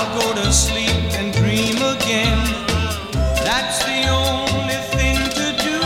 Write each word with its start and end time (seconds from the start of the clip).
I'll 0.00 0.20
go 0.20 0.32
to 0.32 0.52
sleep 0.52 0.94
and 1.18 1.32
dream 1.32 1.76
again. 1.94 2.38
That's 3.42 3.78
the 3.82 4.00
only 4.06 4.80
thing 4.94 5.18
to 5.38 5.46
do 5.66 5.80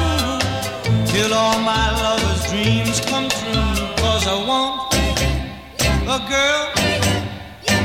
till 1.11 1.33
all 1.33 1.59
my 1.61 1.87
lover's 2.03 2.45
dreams 2.51 3.01
come 3.01 3.31
true. 3.31 3.95
Cause 4.03 4.27
I 4.27 4.37
want 4.47 4.93
a 6.05 6.21
girl 6.29 6.63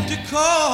to 0.09 0.17
call. 0.29 0.66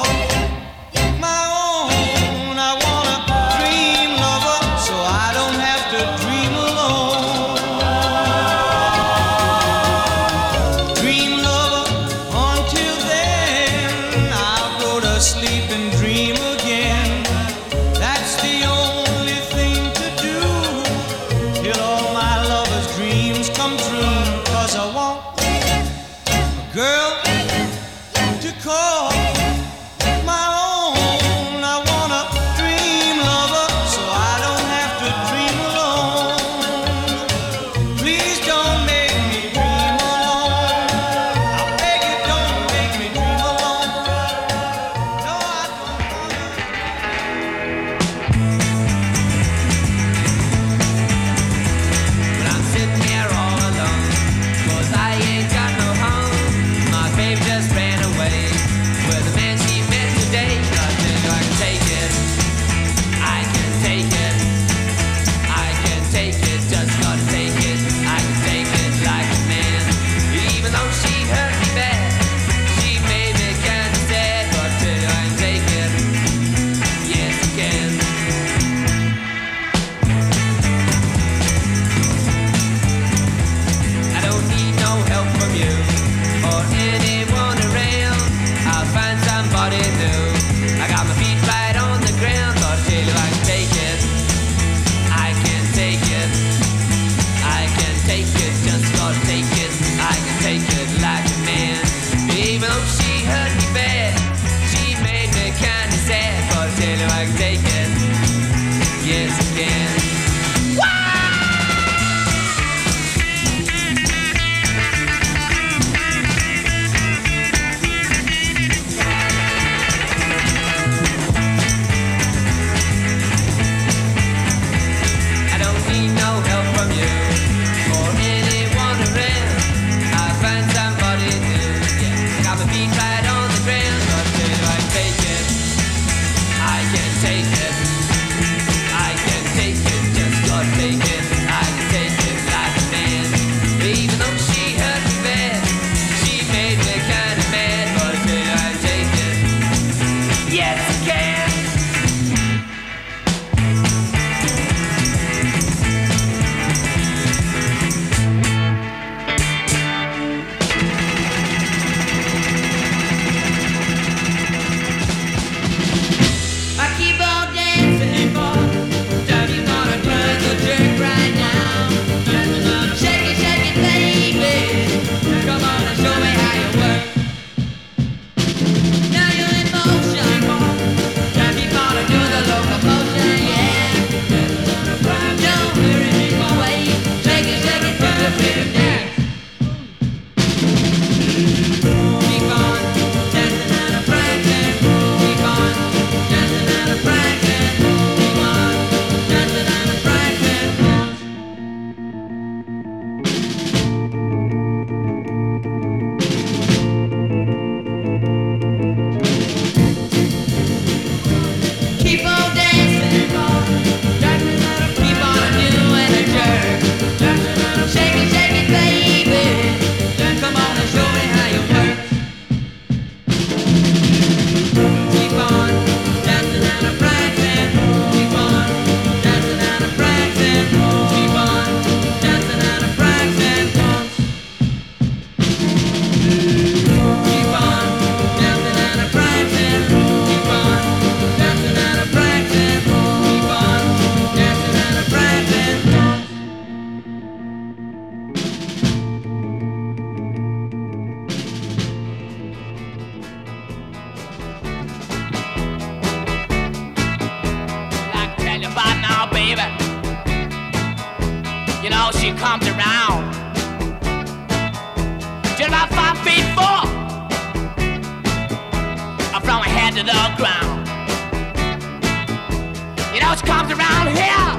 horse 273.34 273.42
comes 273.42 273.72
around 273.72 274.08
here 274.08 274.50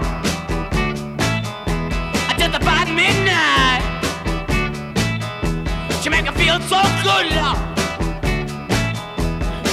just 2.38 2.56
about 2.56 2.88
midnight. 2.90 3.82
She 6.02 6.10
make 6.10 6.26
her 6.26 6.34
feel 6.34 6.60
so 6.62 6.82
good. 7.04 7.32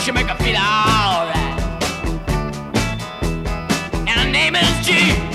She 0.02 0.12
make 0.12 0.26
her 0.26 0.36
feel 0.44 0.56
alright. 0.56 1.34
And 4.08 4.20
her 4.20 4.30
name 4.30 4.54
is 4.54 4.86
G. 4.86 5.31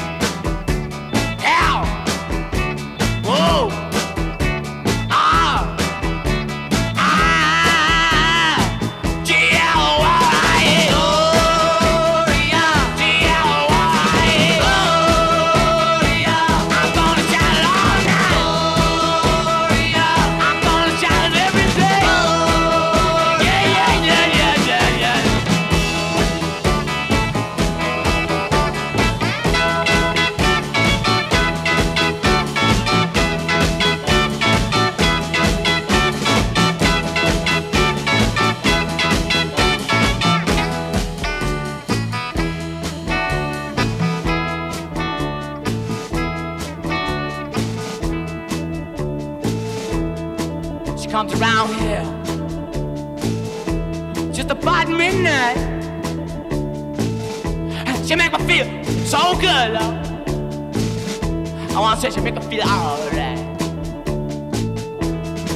says 62.07 62.15
she 62.15 62.21
make 62.21 62.35
her 62.35 62.49
feel 62.49 62.63
alright. 62.63 63.37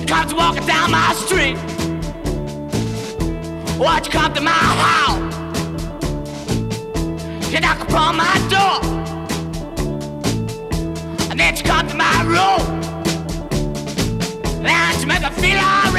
Comes 0.07 0.33
walking 0.33 0.65
down 0.65 0.91
my 0.91 1.13
street. 1.13 1.57
Watch 3.77 4.07
you 4.07 4.11
come 4.11 4.33
to 4.33 4.41
my 4.41 4.51
house? 4.51 5.33
You 7.51 7.59
knock 7.59 7.81
upon 7.81 8.17
my 8.17 8.37
door. 8.49 8.79
And 11.29 11.39
then 11.39 11.55
you 11.55 11.63
come 11.63 11.87
to 11.87 11.95
my 11.95 12.23
room. 12.23 12.61
And 14.65 15.01
you 15.01 15.07
make 15.07 15.21
her 15.23 15.31
feel 15.41 15.57
alright. 15.57 15.90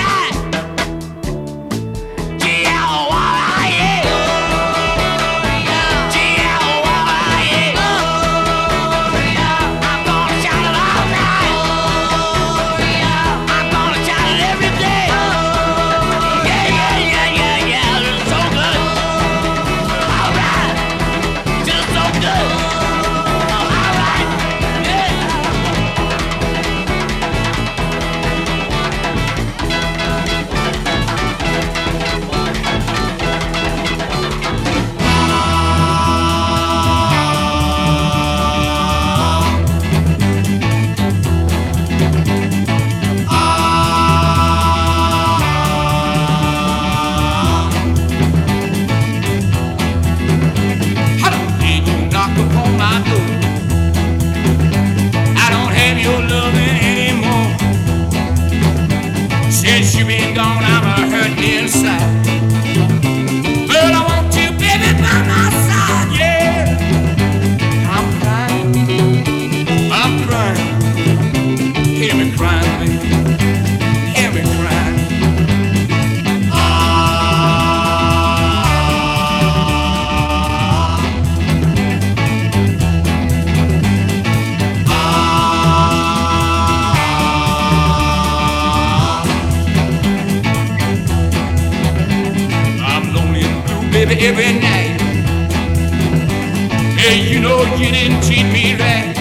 Yeah, 97.03 97.15
you 97.15 97.41
know 97.41 97.63
you 97.75 97.91
didn't 97.91 98.23
treat 98.23 98.45
me 98.45 98.75
right. 98.75 99.17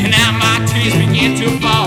And 0.00 0.10
now 0.10 0.32
my 0.32 0.64
tears 0.64 0.94
begin 0.94 1.36
to 1.36 1.60
fall. 1.60 1.77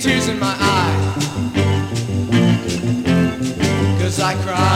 tears 0.00 0.28
in 0.28 0.38
my 0.38 0.56
eyes. 0.58 1.26
Cause 4.00 4.18
I 4.18 4.34
cry. 4.42 4.69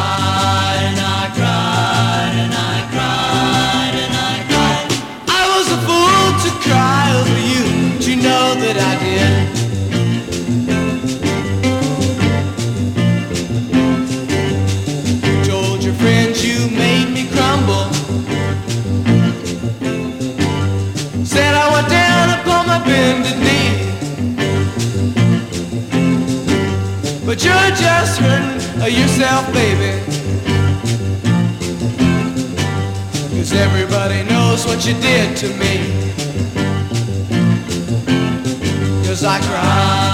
But 27.34 27.44
you're 27.44 27.76
just 27.76 28.20
hurting 28.20 28.80
uh, 28.80 28.86
yourself, 28.86 29.52
baby. 29.52 29.98
Cause 33.36 33.52
everybody 33.52 34.22
knows 34.30 34.64
what 34.64 34.86
you 34.86 34.94
did 35.00 35.36
to 35.38 35.48
me. 35.58 35.78
Cause 39.04 39.24
I 39.24 39.40
cried. 39.40 40.13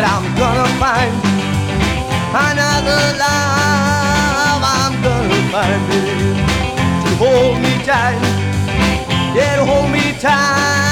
that 0.00 0.08
I'm 0.16 0.24
gonna 0.40 0.68
find 0.80 1.12
another 2.32 3.00
love. 3.20 4.62
I'm 4.64 4.94
gonna 5.04 5.40
find 5.52 5.82
it 5.92 6.40
to 7.04 7.10
hold 7.20 7.60
me 7.60 7.74
tight, 7.84 8.20
yeah, 9.36 9.56
to 9.56 9.64
hold 9.64 9.90
me 9.90 10.18
tight. 10.18 10.89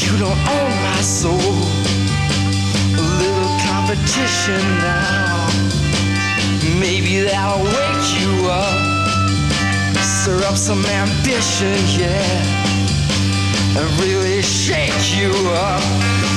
You 0.00 0.16
don't 0.16 0.38
own 0.48 0.72
my 0.82 1.00
soul. 1.02 1.36
A 1.36 3.04
little 3.20 3.52
competition 3.68 4.62
now. 4.80 5.46
Maybe 6.80 7.20
that'll 7.20 7.62
wake 7.62 8.08
you 8.18 8.48
up. 8.48 8.80
Stir 10.00 10.42
up 10.44 10.56
some 10.56 10.82
ambition, 10.86 11.76
yeah. 12.00 13.76
And 13.76 14.00
really 14.00 14.40
shake 14.40 15.14
you 15.14 15.30
up. 15.50 16.31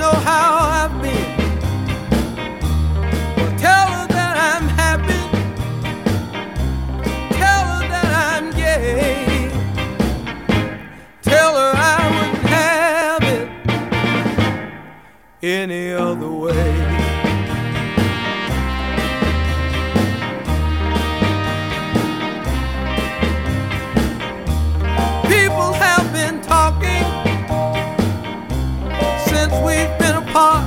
know 0.00 0.16
how 0.30 0.48
I've 0.78 1.02
been. 1.02 1.36
Well, 3.36 3.54
tell 3.58 3.86
her 3.96 4.06
that 4.16 4.34
I'm 4.50 4.66
happy. 4.82 5.22
Tell 7.40 7.64
her 7.72 7.82
that 7.92 8.10
I'm 8.28 8.46
gay. 8.52 9.50
Tell 11.20 11.52
her 11.60 11.72
I 11.76 11.98
wouldn't 12.14 12.44
have 12.58 13.22
it 13.36 13.48
any 15.42 15.92
other 15.92 16.30
way. 16.30 16.39
apart. 30.30 30.64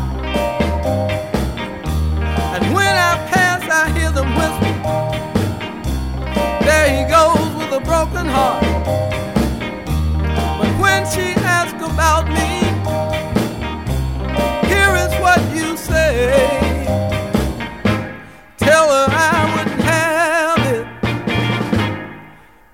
And 2.56 2.74
when 2.74 2.96
I 3.10 3.14
pass, 3.32 3.62
I 3.70 3.90
hear 3.98 4.12
them 4.12 4.30
whisper. 4.40 4.74
There 6.66 6.90
he 6.96 7.04
goes 7.10 7.52
with 7.56 7.72
a 7.72 7.80
broken 7.80 8.26
heart. 8.26 8.64
But 10.60 10.72
when 10.84 11.06
she 11.14 11.34
asks 11.60 11.82
about 11.82 12.28
me, 12.28 12.50
here 14.68 14.96
is 15.06 15.14
what 15.22 15.40
you 15.56 15.78
say. 15.78 16.86
Tell 18.58 18.88
her 18.96 19.08
I 19.10 19.56
wouldn't 19.56 19.82
have 19.82 20.62
it 20.76 20.86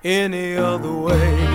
any 0.04 0.56
other 0.56 0.92
way. 0.92 1.49